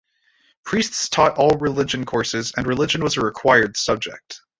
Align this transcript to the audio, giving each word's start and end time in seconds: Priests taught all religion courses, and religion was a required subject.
Priests 0.65 1.09
taught 1.09 1.37
all 1.37 1.59
religion 1.59 2.07
courses, 2.07 2.53
and 2.57 2.65
religion 2.65 3.03
was 3.03 3.17
a 3.17 3.21
required 3.21 3.77
subject. 3.77 4.41